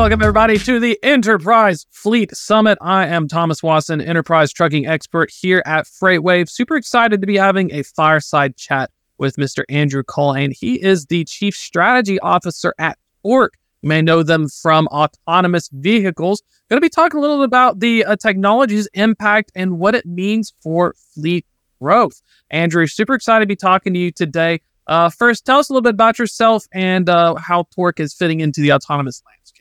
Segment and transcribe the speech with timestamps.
[0.00, 2.78] Welcome, everybody, to the Enterprise Fleet Summit.
[2.80, 6.48] I am Thomas Wasson, Enterprise Trucking Expert here at FreightWave.
[6.48, 9.62] Super excited to be having a fireside chat with Mr.
[9.68, 10.56] Andrew Culhane.
[10.58, 13.58] He is the Chief Strategy Officer at Torc.
[13.82, 16.42] You may know them from autonomous vehicles.
[16.70, 20.06] Going to be talking a little bit about the uh, technology's impact and what it
[20.06, 21.44] means for fleet
[21.78, 22.22] growth.
[22.48, 24.62] Andrew, super excited to be talking to you today.
[24.86, 28.40] Uh, first, tell us a little bit about yourself and uh, how Torc is fitting
[28.40, 29.59] into the autonomous landscape.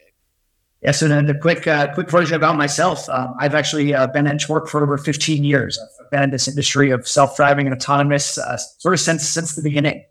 [0.81, 3.09] Yeah, so then the quick uh, quick version about myself.
[3.09, 5.77] Um, I've actually uh, been at Torc for over 15 years.
[6.01, 9.55] I've been in this industry of self driving and autonomous uh, sort of since since
[9.55, 10.05] the beginning.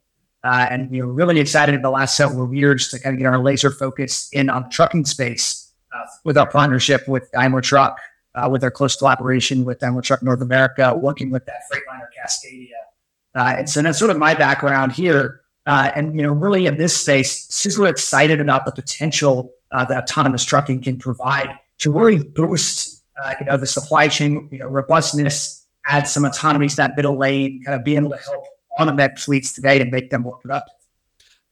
[0.44, 3.26] Uh, and we are really excited in the last several years to kind of get
[3.26, 7.98] our laser focus in on the trucking space uh, with our partnership with Daimler Truck,
[8.34, 12.68] uh, with our close collaboration with Daimler Truck North America, working with that Freightliner Cascadia.
[13.34, 15.40] and so that's sort of my background here.
[15.66, 20.44] and you know, really in this space, super excited about the potential uh, that autonomous
[20.44, 25.66] trucking can provide to really boost, uh, you know, the supply chain, you know, robustness,
[25.86, 28.44] add some autonomy to that middle lane, kind of be able to help
[28.78, 30.74] automate fleets today and make them more productive.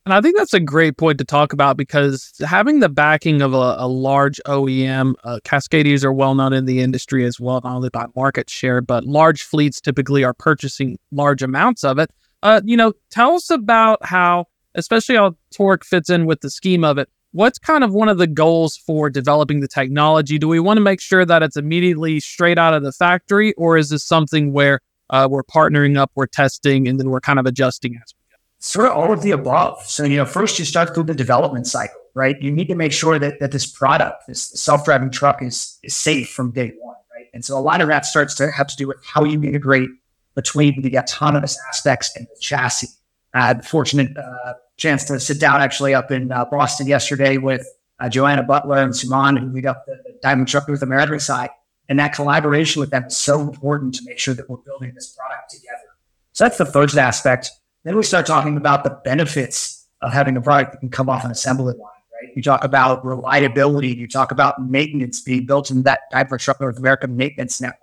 [0.05, 3.55] And I think that's a great point to talk about because having the backing of
[3.55, 7.89] a, a large OEM, uh, are well known in the industry as well, not only
[7.89, 12.13] by market share, but large fleets typically are purchasing large amounts of it.
[12.45, 14.45] Uh, you know, tell us about how,
[14.77, 18.19] especially how Torc fits in with the scheme of it what's kind of one of
[18.19, 20.39] the goals for developing the technology?
[20.39, 23.77] Do we want to make sure that it's immediately straight out of the factory, or
[23.77, 24.81] is this something where
[25.11, 28.39] uh, we're partnering up, we're testing, and then we're kind of adjusting as we go?
[28.59, 29.83] Sort of all of the above.
[29.85, 32.37] So, you know, first you start through the development cycle, right?
[32.41, 36.31] You need to make sure that, that this product, this self-driving truck is, is safe
[36.31, 37.27] from day one, right?
[37.35, 39.91] And so a lot of that starts to have to do with how you integrate
[40.35, 42.89] between the autonomous aspects and the chassis.
[43.35, 47.67] I had fortunate uh, chance to sit down actually up in uh, Boston yesterday with
[47.99, 51.51] uh, Joanna Buttler and Suman, who lead up the, the Daimler Truck North America side.
[51.89, 55.17] And that collaboration with them is so important to make sure that we're building this
[55.17, 55.95] product together.
[56.33, 57.51] So that's the first aspect.
[57.85, 61.25] Then we start talking about the benefits of having a product that can come off
[61.25, 62.33] an assembly line, right?
[62.35, 63.95] You talk about reliability.
[63.95, 67.81] You talk about maintenance being built into that Daimler Truck North America maintenance network.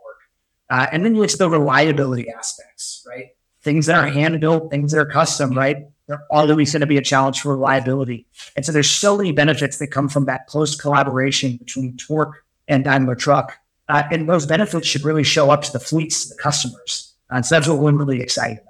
[0.70, 3.30] Uh, and then you list the reliability aspects, right?
[3.64, 5.88] things that are hand built, things that are custom, right?
[6.14, 8.28] They're always going to be a challenge for reliability.
[8.56, 12.84] And so there's so many benefits that come from that close collaboration between Torc and
[12.84, 13.58] Daimler Truck.
[13.90, 17.16] Uh, and those benefits should really show up to the fleets, the customers.
[17.30, 18.68] And so that's what we're really excited about.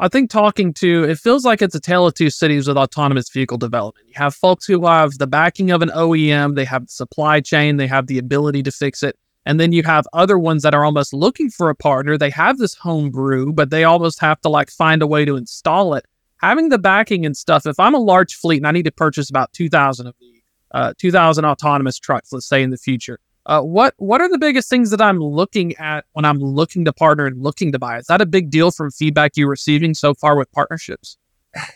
[0.00, 3.30] I think talking to it feels like it's a tale of two cities with autonomous
[3.30, 4.08] vehicle development.
[4.08, 7.76] You have folks who have the backing of an OEM, they have the supply chain,
[7.76, 9.16] they have the ability to fix it.
[9.48, 12.18] And then you have other ones that are almost looking for a partner.
[12.18, 15.36] They have this home brew, but they almost have to like find a way to
[15.36, 16.04] install it.
[16.42, 19.30] Having the backing and stuff, if I'm a large fleet and I need to purchase
[19.30, 20.42] about 2,000 of the
[20.72, 24.68] uh, 2,000 autonomous trucks, let's say in the future, uh, what what are the biggest
[24.68, 27.96] things that I'm looking at when I'm looking to partner and looking to buy?
[27.96, 31.16] Is that a big deal from feedback you're receiving so far with partnerships?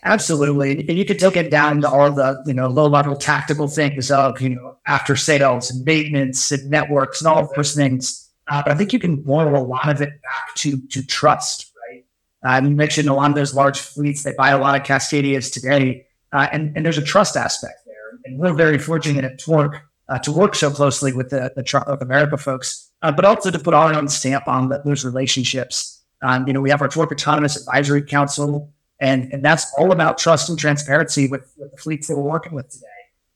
[0.04, 0.86] Absolutely.
[0.88, 4.10] And you could take it down to all the, you know, low level tactical things
[4.10, 8.30] of, you know, after sales and maintenance and networks and all of those things.
[8.48, 11.72] Uh, but I think you can boil a lot of it back to, to trust,
[11.88, 12.04] right?
[12.44, 15.52] Uh, you mentioned a lot of those large fleets, they buy a lot of Cascadias
[15.52, 16.06] today.
[16.32, 18.18] Uh, and, and there's a trust aspect there.
[18.24, 21.86] And we're very fortunate at Torc uh, to work so closely with the, the Truck
[21.86, 26.02] North America folks, uh, but also to put our own stamp on those relationships.
[26.22, 28.70] Um, you know, we have our Torc Autonomous Advisory Council,
[29.02, 32.52] and, and that's all about trust and transparency with, with the fleets that we're working
[32.52, 32.86] with today.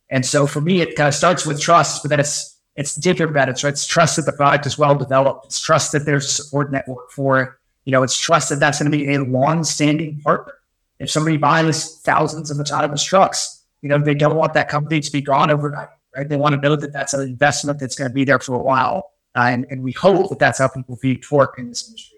[0.08, 3.48] And so for me, it kind of starts with trust, but then it's it's about
[3.48, 3.58] it.
[3.58, 5.46] So it's trust that the product is well developed.
[5.46, 7.50] It's trust that there's a support network for it.
[7.84, 10.52] You know, it's trust that that's going to be a long-standing partner.
[10.98, 15.10] If somebody buys thousands of autonomous trucks, you know, they don't want that company to
[15.10, 16.28] be gone overnight, right?
[16.28, 18.62] They want to know that that's an investment that's going to be there for a
[18.62, 19.10] while.
[19.34, 22.15] Uh, and, and we hope that that's how people view Torc in this industry.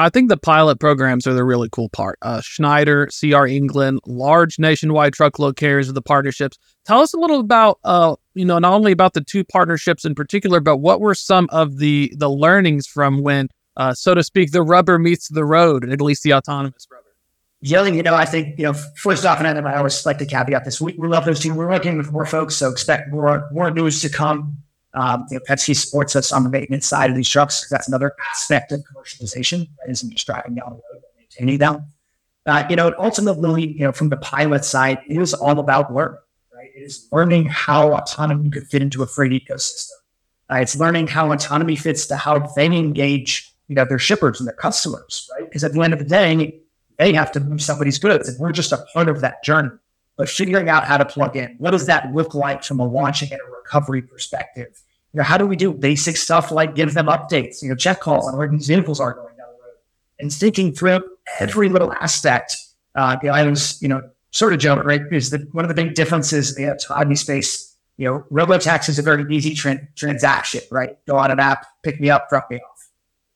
[0.00, 2.18] I think the pilot programs are the really cool part.
[2.22, 6.58] Uh, Schneider, CR England, large nationwide truckload carriers of the partnerships.
[6.86, 10.14] Tell us a little about, uh, you know, not only about the two partnerships in
[10.14, 13.48] particular, but what were some of the the learnings from when
[13.78, 17.04] uh, so to speak, the rubber meets the road, at least the autonomous rubber.
[17.60, 20.64] Yelling, you know, I think, you know, first off, and I always like to caveat
[20.64, 20.80] this.
[20.80, 21.54] We, we love those two.
[21.54, 24.58] We're working with more folks, so expect more more news to come.
[24.94, 27.68] Um, you know, Penske supports us on the maintenance side of these trucks.
[27.68, 29.90] That's another aspect of commercialization, right?
[29.90, 31.84] Isn't just driving down the road, but maintaining them.
[32.46, 36.18] Uh, you know, ultimately, you know, from the pilot side, it is all about learning,
[36.54, 36.70] right?
[36.74, 39.90] It is learning how autonomy could fit into a freight ecosystem.
[40.50, 44.48] Uh, it's learning how autonomy fits to how they engage, you know, their shippers and
[44.48, 45.44] their customers, right?
[45.44, 46.60] Because at the end of the day,
[46.96, 49.70] they have to move somebody's goods, and we're just a part of that journey.
[50.18, 53.32] But figuring out how to plug in, what does that look like from a launching
[53.32, 54.82] and a recovery perspective?
[55.12, 58.00] You know, how do we do basic stuff like give them updates, you know, check
[58.00, 59.76] calls on where these vehicles are going down the road,
[60.18, 61.02] and thinking through
[61.38, 62.56] every little aspect.
[62.96, 65.02] Uh, you know, I was, you know, sort of joking, right?
[65.02, 68.98] Because the, one of the big differences in the autonomy space, you know, RoboTaxi is
[68.98, 70.98] a very easy tra- transaction, right?
[71.06, 72.88] Go on an app, pick me up, drop me off.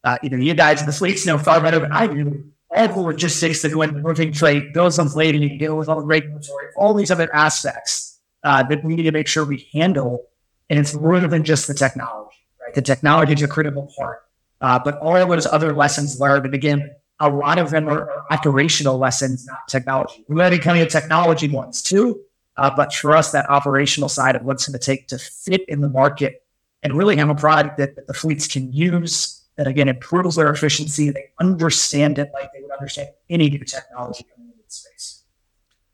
[0.02, 3.02] Uh, you know, you guys in the fleets know far better than I do all
[3.02, 6.66] logistics that go into moving trade, bills of lading, you deal with all the regulatory,
[6.76, 10.24] all these other aspects uh, that we need to make sure we handle.
[10.70, 12.74] And it's more than just the technology, right?
[12.74, 14.22] The technology is a critical part,
[14.60, 16.90] uh, but all of those other lessons learned, and again,
[17.20, 20.24] a lot of them are operational lessons, not technology.
[20.28, 22.20] We're learning kind of technology ones too,
[22.56, 25.82] uh, but for us, that operational side of what's going to take to fit in
[25.82, 26.42] the market
[26.82, 31.10] and really have a product that the fleets can use that again improves their efficiency.
[31.10, 35.24] They understand it like they would understand any new technology coming into the space.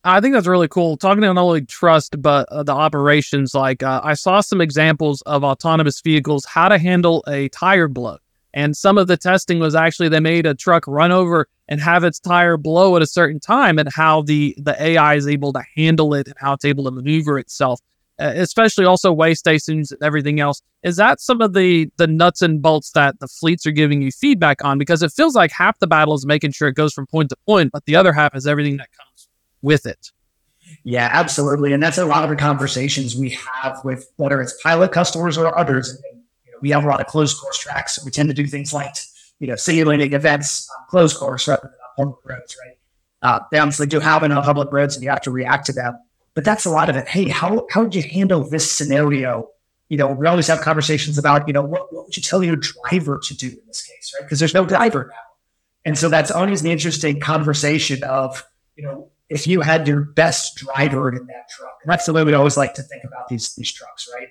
[0.04, 0.96] I think that's really cool.
[0.96, 3.54] Talking to not only trust, but uh, the operations.
[3.54, 8.18] Like uh, I saw some examples of autonomous vehicles, how to handle a tire blow.
[8.54, 12.04] And some of the testing was actually they made a truck run over and have
[12.04, 15.62] its tire blow at a certain time, and how the the AI is able to
[15.76, 17.80] handle it and how it's able to maneuver itself.
[18.20, 20.60] Uh, especially also weigh stations and everything else.
[20.82, 24.10] Is that some of the the nuts and bolts that the fleets are giving you
[24.10, 24.76] feedback on?
[24.76, 27.36] Because it feels like half the battle is making sure it goes from point to
[27.46, 29.28] point, but the other half is everything that comes
[29.62, 30.10] with it.
[30.82, 34.90] Yeah, absolutely, and that's a lot of the conversations we have with whether it's pilot
[34.90, 35.96] customers or others.
[36.44, 38.48] You know, we have a lot of closed course tracks, so we tend to do
[38.48, 38.96] things like
[39.38, 42.78] you know simulating events on closed course rather than public roads, right?
[43.22, 45.96] Uh, they obviously do it on public roads, and you have to react to them
[46.38, 47.08] but that's a lot of it.
[47.08, 49.48] Hey, how how would you handle this scenario?
[49.88, 52.54] You know, we always have conversations about, you know, what, what would you tell your
[52.54, 54.24] driver to do in this case, right?
[54.24, 55.20] Because there's no driver now.
[55.84, 58.44] And so that's always an interesting conversation of,
[58.76, 61.76] you know, if you had your best driver in that truck.
[61.82, 64.28] And that's the way we always like to think about these these trucks, right?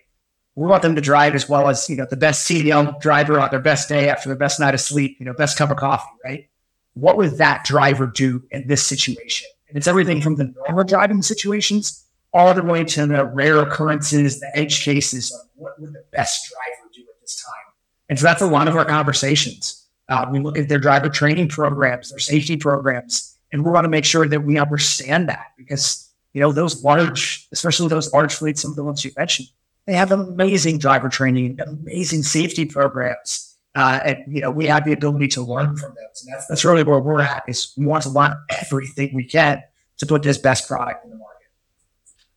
[0.55, 3.49] We want them to drive as well as, you know, the best CDL driver on
[3.51, 6.07] their best day after their best night of sleep, you know, best cup of coffee,
[6.23, 6.47] right?
[6.93, 9.49] What would that driver do in this situation?
[9.67, 14.39] And it's everything from the normal driving situations all the way to the rare occurrences,
[14.39, 17.73] the edge cases of what would the best driver do at this time.
[18.09, 19.85] And so that's a lot of our conversations.
[20.09, 23.89] Uh, we look at their driver training programs, their safety programs, and we want to
[23.89, 28.61] make sure that we understand that because, you know, those large, especially those large fleets,
[28.61, 29.49] some of the ones you mentioned,
[29.85, 33.46] they have amazing driver training, amazing safety programs.
[33.77, 36.65] Uh, and you know we have the ability to learn from those, and that's that's
[36.65, 37.43] really where we're at.
[37.47, 39.61] Is we want to learn everything we can
[39.97, 41.45] to put this best product in the market.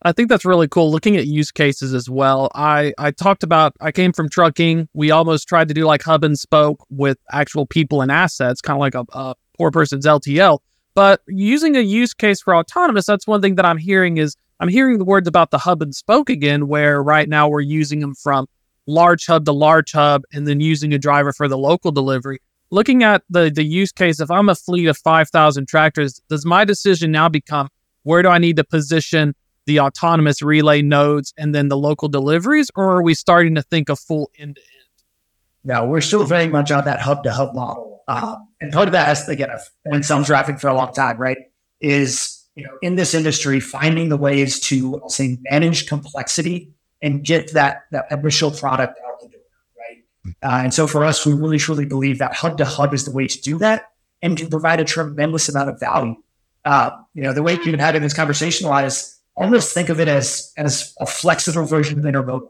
[0.02, 0.90] I think that's really cool.
[0.90, 2.50] Looking at use cases as well.
[2.54, 3.72] I I talked about.
[3.80, 4.90] I came from trucking.
[4.92, 8.76] We almost tried to do like hub and spoke with actual people and assets, kind
[8.76, 10.58] of like a, a poor person's LTL.
[10.94, 14.68] But using a use case for autonomous, that's one thing that I'm hearing is I'm
[14.68, 18.14] hearing the words about the hub and spoke again, where right now we're using them
[18.14, 18.46] from
[18.90, 23.02] large hub to large hub and then using a driver for the local delivery looking
[23.02, 27.10] at the the use case, if I'm a fleet of 5,000 tractors, does my decision
[27.10, 27.68] now become
[28.02, 29.34] where do I need to position
[29.66, 33.88] the autonomous relay nodes and then the local deliveries, or are we starting to think
[33.88, 34.68] of full end to end?
[35.62, 38.02] No, we're still very much on that hub to hub model.
[38.08, 41.18] Um, and part of that has, again, I've been some traffic for a long time,
[41.18, 41.36] right?
[41.80, 47.24] Is, you know, in this industry, finding the ways to, I'll say, manage complexity and
[47.24, 49.40] get that, that initial product out the door.
[50.42, 53.10] Uh, and so for us, we really truly believe that hub to hub is the
[53.10, 53.92] way to do that
[54.22, 56.14] and can provide a tremendous amount of value.
[56.64, 59.88] Uh, you know, the way you've had in this conversation a lot is almost think
[59.88, 62.48] of it as, as a flexible version of intermodal,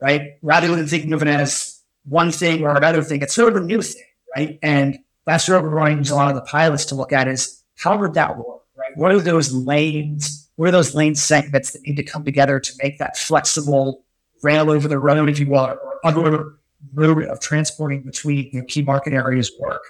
[0.00, 0.32] right?
[0.42, 3.64] Rather than thinking of it as one thing or another thing, it's sort of a
[3.64, 4.02] new thing,
[4.36, 4.58] right?
[4.62, 7.28] And that's what we're going to use a lot of the pilots to look at
[7.28, 8.96] is how would that work, right?
[8.96, 10.43] What are those lanes?
[10.56, 14.04] What are those lane segments that need to come together to make that flexible
[14.42, 16.56] rail over the road, if you will, or other
[16.94, 19.82] bit of transporting between you key market areas work?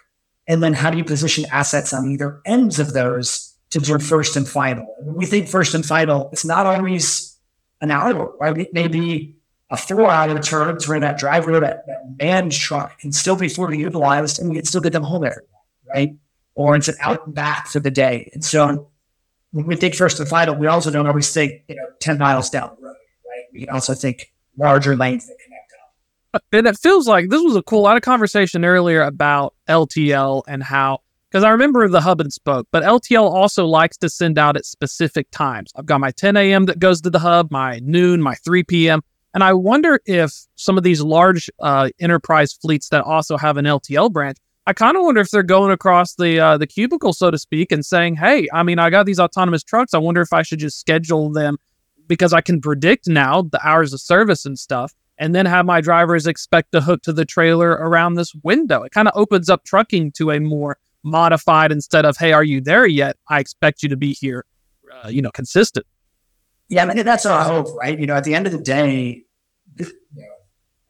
[0.46, 4.36] And then how do you position assets on either ends of those to do first
[4.36, 4.86] and final?
[5.00, 7.38] When we think first and final, it's not always
[7.80, 8.56] an hour, right?
[8.56, 9.36] It may be
[9.70, 13.48] a four hour turn to where that driver, that, that manned truck can still be
[13.48, 15.38] fully utilized and we can still get them home night,
[15.92, 16.16] right?
[16.54, 18.30] Or it's an out and back for the day.
[18.32, 18.90] And so
[19.54, 22.50] when we think first and final, we also don't always think, you know, 10 miles
[22.50, 23.44] down the road, right?
[23.52, 25.72] We also think larger lanes that connect
[26.34, 26.42] up.
[26.52, 30.60] And it feels like this was a cool, had a conversation earlier about LTL and
[30.60, 34.56] how, because I remember the hub and spoke, but LTL also likes to send out
[34.56, 35.70] at specific times.
[35.76, 36.64] I've got my 10 a.m.
[36.64, 39.02] that goes to the hub, my noon, my 3 p.m.
[39.34, 43.66] And I wonder if some of these large uh, enterprise fleets that also have an
[43.66, 47.30] LTL branch I kind of wonder if they're going across the uh, the cubicle, so
[47.30, 49.92] to speak, and saying, "Hey, I mean, I got these autonomous trucks.
[49.92, 51.58] I wonder if I should just schedule them
[52.06, 55.80] because I can predict now the hours of service and stuff, and then have my
[55.80, 58.82] drivers expect to hook to the trailer around this window.
[58.82, 62.62] It kind of opens up trucking to a more modified instead of, "Hey, are you
[62.62, 63.16] there yet?
[63.28, 64.46] I expect you to be here."
[65.02, 65.84] Uh, you know, consistent.
[66.68, 67.98] Yeah, I mean, that's our hope, right?
[67.98, 69.24] You know, at the end of the day,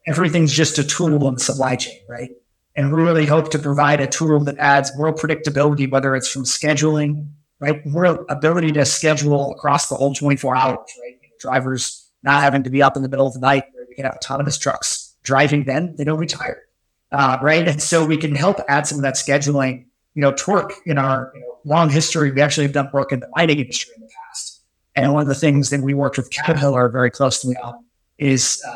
[0.06, 2.30] everything's just a tool in the supply chain, right?
[2.76, 7.28] And really hope to provide a tool that adds more predictability, whether it's from scheduling,
[7.60, 7.84] right?
[7.86, 11.18] More ability to schedule across the whole 24 hours, right?
[11.38, 14.04] Drivers not having to be up in the middle of the night where we can
[14.04, 16.62] have autonomous trucks driving then, they don't retire.
[17.10, 17.66] Uh, right.
[17.66, 19.86] And so we can help add some of that scheduling.
[20.14, 23.20] You know, Torc in our you know, long history, we actually have done work in
[23.20, 24.62] the mining industry in the past.
[24.94, 27.84] And one of the things that we worked with Caterpillar very closely on
[28.18, 28.74] is uh,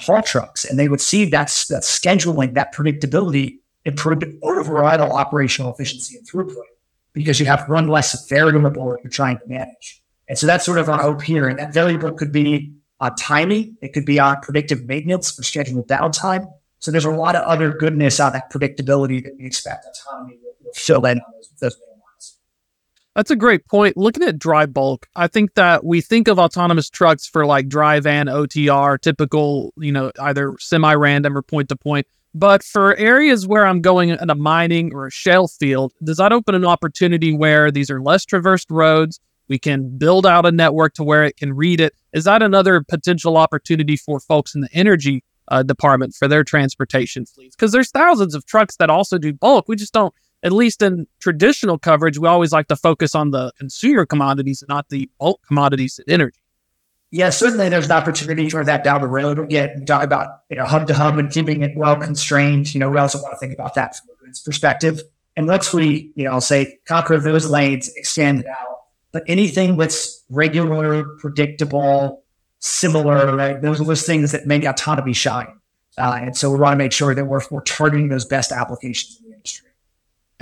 [0.00, 6.16] haul trucks, and they would see that that scheduling, that predictability, improved overall operational efficiency
[6.16, 6.64] and throughput
[7.12, 10.02] because you have run less variable you're trying to manage.
[10.28, 11.48] And so that's sort of our hope here.
[11.48, 15.88] And that variable could be on timing, it could be on predictive maintenance for scheduled
[15.88, 16.46] downtime.
[16.78, 20.72] So there's a lot of other goodness on that predictability that we expect autonomy will
[20.74, 21.76] fill in on those, those
[23.14, 23.96] that's a great point.
[23.96, 28.00] Looking at dry bulk, I think that we think of autonomous trucks for like dry
[28.00, 32.06] van, OTR, typical, you know, either semi random or point to point.
[32.34, 36.32] But for areas where I'm going in a mining or a shale field, does that
[36.32, 39.20] open an opportunity where these are less traversed roads?
[39.48, 41.94] We can build out a network to where it can read it.
[42.14, 47.26] Is that another potential opportunity for folks in the energy uh, department for their transportation
[47.26, 47.54] fleets?
[47.54, 49.68] Because there's thousands of trucks that also do bulk.
[49.68, 53.52] We just don't at least in traditional coverage, we always like to focus on the
[53.58, 56.38] consumer commodities and not the bulk commodities and energy.
[57.10, 59.38] Yeah, certainly there's an opportunity for that down the road.
[59.38, 62.72] Again, talk about you know hub to hub and keeping it well constrained.
[62.74, 65.02] You know, we also want to think about that from a goods perspective.
[65.36, 68.78] And let's we, you know, I'll say conquer those lanes, expand it out.
[69.12, 72.24] But anything that's regular, predictable,
[72.60, 73.60] similar, right?
[73.60, 75.58] Those are those things that make autonomy shine.
[75.98, 79.20] Uh, and so we want to make sure that we're, we're targeting those best applications.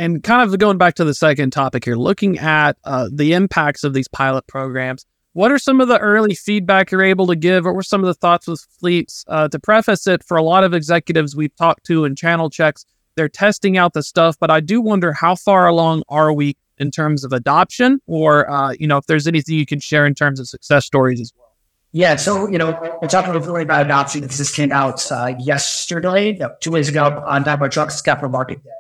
[0.01, 3.85] And kind of going back to the second topic here, looking at uh, the impacts
[3.85, 5.05] of these pilot programs,
[5.35, 7.67] what are some of the early feedback you're able to give?
[7.67, 9.27] What were some of the thoughts with fleets?
[9.29, 12.87] Uh, to preface it, for a lot of executives we've talked to in channel checks,
[13.15, 16.91] they're testing out the stuff, but I do wonder how far along are we in
[16.91, 20.41] terms of adoption, or uh, you know, if there's anything you can share in terms
[20.41, 21.53] of success stories as well.
[21.93, 22.71] Yeah, so you know,
[23.03, 27.23] we're talking really about adoption because this came out uh, yesterday, no, two days ago
[27.27, 28.71] on Daimler Trucks Capital Market Day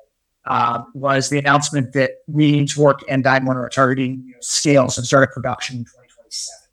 [0.47, 5.07] uh, was the announcement that we Torc and Daimler are targeting you know, scales and
[5.07, 6.69] start production in 2027.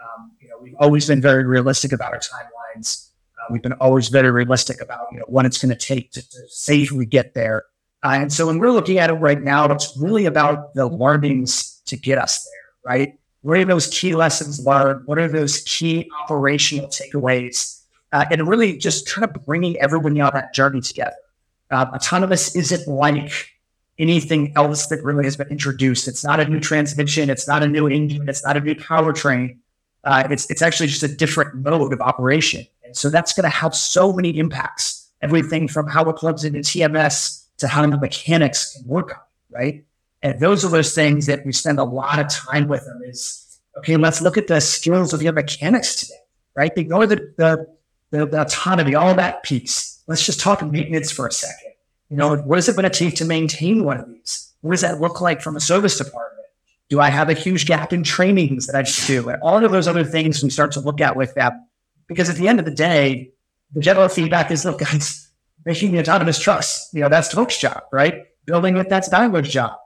[0.00, 3.10] Um, you know, we've always been very realistic about our timelines.
[3.38, 6.22] Uh, we've been always very realistic about you know what it's going to take to
[6.48, 7.64] safely get there.
[8.02, 11.82] Uh, and so when we're looking at it right now, it's really about the learnings
[11.86, 13.18] to get us there, right?
[13.42, 15.06] What are those key lessons learned?
[15.06, 17.82] What are those key operational takeaways?
[18.12, 21.14] Uh, and really just kind of bringing everybody on that journey together.
[21.70, 23.50] Uh, autonomous isn't like
[23.98, 26.08] anything else that really has been introduced.
[26.08, 27.30] It's not a new transmission.
[27.30, 28.28] It's not a new engine.
[28.28, 29.58] It's not a new powertrain.
[30.02, 32.66] Uh, it's it's actually just a different mode of operation.
[32.84, 35.10] And so that's going to have so many impacts.
[35.22, 39.84] Everything from how it plugs into TMS to how the mechanics can work on right?
[40.22, 43.60] And those are those things that we spend a lot of time with them is,
[43.78, 46.20] okay, let's look at the skills of your mechanics today,
[46.54, 46.72] right?
[46.76, 47.66] Ignore the, the,
[48.10, 51.72] the, the autonomy, all that piece let's just talk maintenance for a second.
[52.08, 54.52] You know, what is it going to take to maintain one of these?
[54.60, 56.48] What does that look like from a service department?
[56.88, 59.28] Do I have a huge gap in trainings that I should do?
[59.28, 61.52] And all of those other things we start to look at with that.
[62.08, 63.30] Because at the end of the day,
[63.72, 65.30] the general feedback is, look, guys,
[65.64, 68.24] making the autonomous trucks, you know, that's Torc's job, right?
[68.46, 69.76] Building it, that's Daimler's job.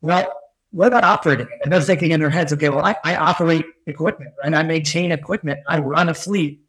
[0.00, 0.32] Well,
[0.70, 1.48] what about operating?
[1.62, 5.12] And they're thinking in their heads, okay, well, I, I operate equipment and I maintain
[5.12, 5.60] equipment.
[5.68, 6.63] I run a fleet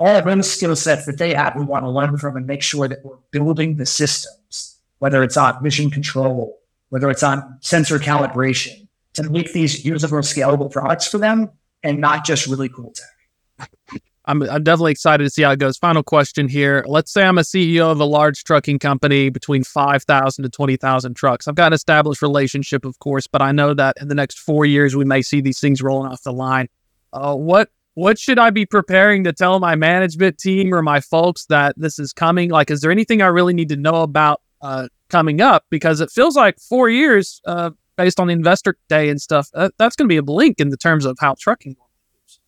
[0.00, 2.62] all of them skill sets that they have, we want to learn from and make
[2.62, 7.98] sure that we're building the systems, whether it's on mission control, whether it's on sensor
[7.98, 11.50] calibration, to make these usable, scalable products for them
[11.82, 14.00] and not just really cool tech.
[14.24, 15.76] I'm, I'm definitely excited to see how it goes.
[15.76, 16.84] Final question here.
[16.86, 21.48] Let's say I'm a CEO of a large trucking company between 5,000 to 20,000 trucks.
[21.48, 24.64] I've got an established relationship, of course, but I know that in the next four
[24.64, 26.68] years, we may see these things rolling off the line.
[27.12, 31.44] Uh, what what should I be preparing to tell my management team or my folks
[31.46, 32.48] that this is coming?
[32.48, 35.66] Like, is there anything I really need to know about uh, coming up?
[35.68, 39.68] Because it feels like four years, uh, based on the investor day and stuff, uh,
[39.76, 42.40] that's going to be a blink in the terms of how trucking works.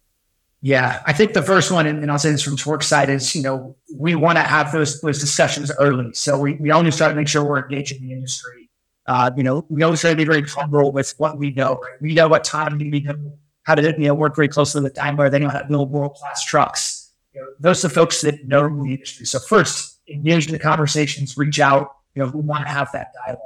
[0.63, 3.43] yeah, I think the first one, and I'll say this from Torc's side, is you
[3.43, 7.15] know we want to have those those discussions early, so we we always try to
[7.15, 8.71] make sure we're engaging the industry.
[9.07, 11.75] Uh, you know, we always try to be very comfortable with what we know.
[11.75, 12.01] Right?
[12.01, 15.31] We know what time we know how to you know work very closely with Daimler.
[15.31, 17.11] They know how to build world class trucks.
[17.35, 19.27] You know, those are the folks that know the industry.
[19.27, 21.97] So first, engage in the conversations, reach out.
[22.15, 23.41] You know, we want to have that dialogue.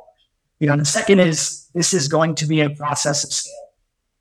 [0.58, 3.52] You know, and the second is this is going to be a process of scale.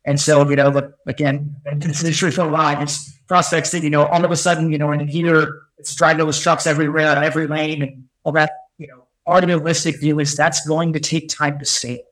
[0.06, 3.90] And so, you know, look, again, this industry for a while, it's prospects that, you
[3.90, 7.18] know, all of a sudden, you know, in a here, it's driving those trucks everywhere,
[7.24, 11.30] every lane and all that, you know, our realistic view is that's going to take
[11.30, 12.04] time to scale.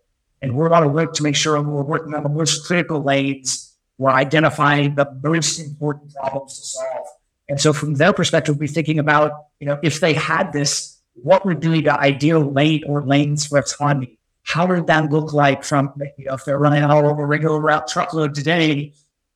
[0.42, 3.73] And we're going to work to make sure we're working on the most critical lanes.
[3.98, 7.08] We're identifying the most important problems to solve.
[7.50, 11.46] And so from their perspective, we're thinking about, you know, if they had this, what
[11.46, 14.18] would be the ideal lane or lanes for autonomy?
[14.44, 17.88] how would that look like from, you know, if they're running all over regular route
[17.88, 18.94] truckload today,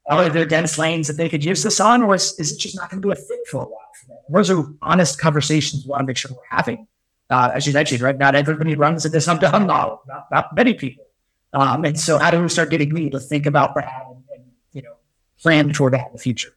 [0.10, 2.76] are there dense lanes that they could use this on, or is, is it just
[2.76, 3.82] not going to be a fit for a while?
[4.30, 6.88] Those are honest conversations we want to make sure we're having.
[7.30, 8.18] Uh, as you mentioned, right?
[8.18, 11.06] Not everybody runs in this up-down model, not, not many people.
[11.54, 14.46] Um, and so how do we start getting me to think about that and, and,
[14.74, 14.96] you know,
[15.40, 16.56] plan toward that in the future?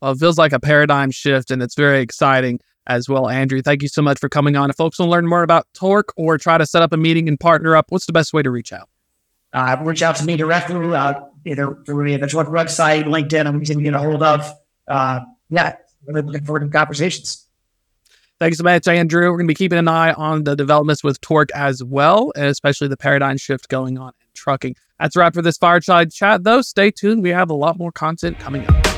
[0.00, 3.28] Well, it feels like a paradigm shift and it's very exciting as well.
[3.28, 4.70] Andrew, thank you so much for coming on.
[4.70, 7.28] If folks want to learn more about Torc or try to set up a meeting
[7.28, 8.88] and partner up, what's the best way to reach out?
[9.52, 11.14] Uh, reach out to me directly, uh,
[11.44, 14.50] either through the Torc website, LinkedIn, I'm easy to get a hold of.
[14.86, 15.76] Uh, yeah,
[16.06, 17.46] really looking forward to conversations.
[18.38, 19.22] Thanks so much, Andrew.
[19.30, 22.46] We're going to be keeping an eye on the developments with Torc as well, and
[22.46, 24.74] especially the paradigm shift going on trucking.
[24.98, 26.62] That's a wrap for this fireside chat, though.
[26.62, 27.22] Stay tuned.
[27.22, 28.89] We have a lot more content coming up.